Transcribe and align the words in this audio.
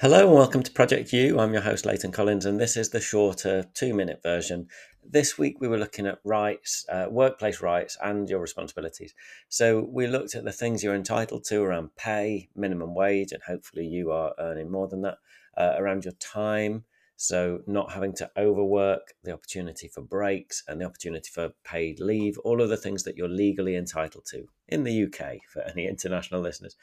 Hello 0.00 0.28
and 0.28 0.32
welcome 0.32 0.62
to 0.62 0.70
Project 0.70 1.12
U. 1.12 1.40
I'm 1.40 1.52
your 1.52 1.62
host, 1.62 1.84
Leighton 1.84 2.12
Collins, 2.12 2.46
and 2.46 2.60
this 2.60 2.76
is 2.76 2.90
the 2.90 3.00
shorter 3.00 3.64
two 3.74 3.92
minute 3.92 4.22
version. 4.22 4.68
This 5.04 5.36
week 5.36 5.56
we 5.60 5.66
were 5.66 5.76
looking 5.76 6.06
at 6.06 6.20
rights, 6.22 6.86
uh, 6.88 7.06
workplace 7.10 7.60
rights, 7.60 7.98
and 8.00 8.30
your 8.30 8.38
responsibilities. 8.38 9.12
So 9.48 9.80
we 9.90 10.06
looked 10.06 10.36
at 10.36 10.44
the 10.44 10.52
things 10.52 10.84
you're 10.84 10.94
entitled 10.94 11.42
to 11.46 11.62
around 11.62 11.96
pay, 11.96 12.48
minimum 12.54 12.94
wage, 12.94 13.32
and 13.32 13.42
hopefully 13.42 13.88
you 13.88 14.12
are 14.12 14.34
earning 14.38 14.70
more 14.70 14.86
than 14.86 15.02
that, 15.02 15.18
uh, 15.56 15.74
around 15.76 16.04
your 16.04 16.14
time, 16.20 16.84
so, 17.20 17.62
not 17.66 17.90
having 17.90 18.14
to 18.14 18.30
overwork, 18.38 19.12
the 19.24 19.32
opportunity 19.32 19.88
for 19.88 20.02
breaks, 20.02 20.62
and 20.68 20.80
the 20.80 20.84
opportunity 20.84 21.28
for 21.34 21.50
paid 21.64 21.98
leave, 21.98 22.38
all 22.44 22.62
of 22.62 22.68
the 22.68 22.76
things 22.76 23.02
that 23.02 23.16
you're 23.16 23.28
legally 23.28 23.74
entitled 23.74 24.24
to 24.26 24.46
in 24.68 24.84
the 24.84 25.02
UK 25.02 25.38
for 25.52 25.62
any 25.62 25.88
international 25.88 26.40
listeners. 26.40 26.76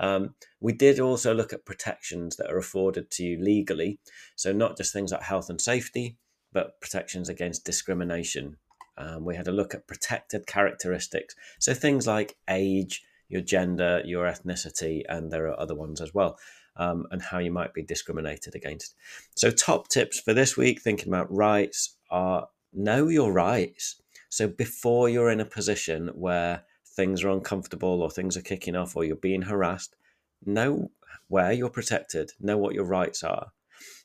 Um, 0.00 0.34
we 0.60 0.72
did 0.72 0.98
also 0.98 1.34
look 1.34 1.52
at 1.52 1.66
protections 1.66 2.36
that 2.36 2.50
are 2.50 2.56
afforded 2.56 3.10
to 3.10 3.22
you 3.22 3.38
legally. 3.38 3.98
So, 4.34 4.50
not 4.50 4.78
just 4.78 4.94
things 4.94 5.12
like 5.12 5.24
health 5.24 5.50
and 5.50 5.60
safety, 5.60 6.16
but 6.54 6.80
protections 6.80 7.28
against 7.28 7.66
discrimination. 7.66 8.56
Um, 8.96 9.26
we 9.26 9.36
had 9.36 9.48
a 9.48 9.52
look 9.52 9.74
at 9.74 9.86
protected 9.86 10.46
characteristics. 10.46 11.36
So, 11.58 11.74
things 11.74 12.06
like 12.06 12.38
age, 12.48 13.02
your 13.28 13.42
gender, 13.42 14.00
your 14.06 14.24
ethnicity, 14.24 15.02
and 15.06 15.30
there 15.30 15.48
are 15.48 15.60
other 15.60 15.74
ones 15.74 16.00
as 16.00 16.14
well 16.14 16.38
um, 16.76 17.06
and 17.10 17.22
how 17.22 17.38
you 17.38 17.50
might 17.50 17.74
be 17.74 17.82
discriminated 17.82 18.54
against. 18.54 18.94
So, 19.34 19.50
top 19.50 19.88
tips 19.88 20.20
for 20.20 20.34
this 20.34 20.56
week, 20.56 20.80
thinking 20.80 21.08
about 21.08 21.34
rights, 21.34 21.96
are 22.10 22.48
know 22.72 23.08
your 23.08 23.32
rights. 23.32 24.00
So, 24.28 24.48
before 24.48 25.08
you're 25.08 25.30
in 25.30 25.40
a 25.40 25.46
position 25.46 26.08
where 26.14 26.64
things 26.96 27.24
are 27.24 27.30
uncomfortable 27.30 28.02
or 28.02 28.10
things 28.10 28.36
are 28.36 28.42
kicking 28.42 28.76
off 28.76 28.96
or 28.96 29.04
you're 29.04 29.16
being 29.16 29.42
harassed, 29.42 29.96
know 30.44 30.90
where 31.28 31.52
you're 31.52 31.70
protected, 31.70 32.32
know 32.40 32.58
what 32.58 32.74
your 32.74 32.84
rights 32.84 33.22
are. 33.22 33.52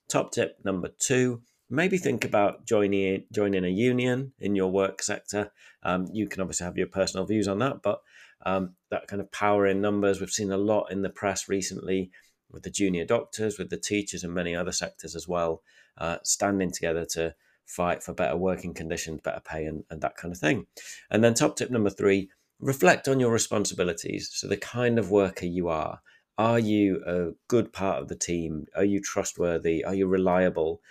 Top 0.09 0.31
tip 0.31 0.57
number 0.63 0.89
two 0.99 1.41
maybe 1.69 1.97
think 1.97 2.23
about 2.23 2.65
joining 2.65 3.23
joining 3.31 3.65
a 3.65 3.69
union 3.69 4.33
in 4.39 4.55
your 4.55 4.71
work 4.71 5.01
sector. 5.01 5.51
Um, 5.83 6.07
you 6.11 6.27
can 6.27 6.41
obviously 6.41 6.65
have 6.65 6.77
your 6.77 6.87
personal 6.87 7.25
views 7.25 7.47
on 7.47 7.59
that, 7.59 7.81
but 7.81 8.01
um, 8.45 8.75
that 8.91 9.07
kind 9.07 9.21
of 9.21 9.31
power 9.31 9.65
in 9.65 9.81
numbers, 9.81 10.19
we've 10.19 10.29
seen 10.29 10.51
a 10.51 10.57
lot 10.57 10.91
in 10.91 11.01
the 11.01 11.09
press 11.09 11.49
recently 11.49 12.11
with 12.51 12.63
the 12.63 12.69
junior 12.69 13.05
doctors, 13.05 13.57
with 13.57 13.69
the 13.69 13.77
teachers, 13.77 14.23
and 14.23 14.33
many 14.33 14.55
other 14.55 14.71
sectors 14.71 15.15
as 15.15 15.27
well, 15.27 15.61
uh, 15.97 16.17
standing 16.23 16.71
together 16.71 17.05
to 17.05 17.35
fight 17.65 18.01
for 18.01 18.13
better 18.13 18.37
working 18.37 18.73
conditions, 18.73 19.21
better 19.21 19.41
pay, 19.41 19.65
and, 19.65 19.83
and 19.89 20.01
that 20.01 20.15
kind 20.17 20.31
of 20.31 20.39
thing. 20.39 20.65
And 21.09 21.23
then, 21.23 21.33
top 21.33 21.55
tip 21.55 21.69
number 21.69 21.89
three 21.89 22.29
reflect 22.59 23.07
on 23.07 23.19
your 23.19 23.31
responsibilities. 23.31 24.29
So, 24.33 24.47
the 24.47 24.57
kind 24.57 24.97
of 24.97 25.11
worker 25.11 25.45
you 25.45 25.67
are. 25.67 26.01
Are 26.37 26.59
you 26.59 27.01
a 27.05 27.31
good 27.47 27.73
part 27.73 27.99
of 28.01 28.09
the 28.09 28.15
team? 28.15 28.67
Are 28.75 28.83
you 28.83 29.01
trustworthy? 29.01 29.83
Are 29.83 29.95
you 29.95 30.07
reliable? 30.07 30.81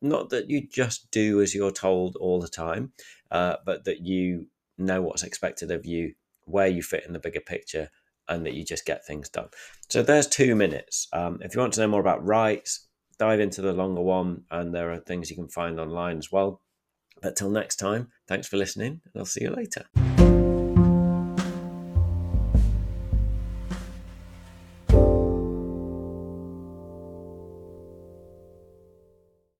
Not 0.00 0.30
that 0.30 0.48
you 0.48 0.66
just 0.66 1.10
do 1.10 1.42
as 1.42 1.54
you're 1.54 1.70
told 1.70 2.16
all 2.16 2.40
the 2.40 2.48
time, 2.48 2.92
uh, 3.30 3.56
but 3.66 3.84
that 3.84 4.00
you 4.00 4.46
know 4.78 5.02
what's 5.02 5.22
expected 5.22 5.70
of 5.70 5.84
you, 5.86 6.14
where 6.44 6.68
you 6.68 6.82
fit 6.82 7.04
in 7.06 7.12
the 7.12 7.18
bigger 7.18 7.40
picture, 7.40 7.90
and 8.28 8.44
that 8.46 8.54
you 8.54 8.64
just 8.64 8.86
get 8.86 9.06
things 9.06 9.28
done. 9.28 9.48
So 9.88 10.02
there's 10.02 10.26
two 10.26 10.54
minutes. 10.54 11.08
Um, 11.12 11.38
if 11.42 11.54
you 11.54 11.60
want 11.60 11.74
to 11.74 11.80
know 11.80 11.88
more 11.88 12.00
about 12.00 12.24
rights, 12.24 12.88
dive 13.18 13.40
into 13.40 13.62
the 13.62 13.72
longer 13.72 14.02
one, 14.02 14.44
and 14.50 14.74
there 14.74 14.92
are 14.92 14.98
things 14.98 15.30
you 15.30 15.36
can 15.36 15.48
find 15.48 15.78
online 15.78 16.18
as 16.18 16.32
well. 16.32 16.60
But 17.22 17.36
till 17.36 17.50
next 17.50 17.76
time, 17.76 18.08
thanks 18.28 18.48
for 18.48 18.56
listening, 18.56 19.00
and 19.04 19.20
I'll 19.20 19.24
see 19.24 19.42
you 19.42 19.50
later. 19.50 19.84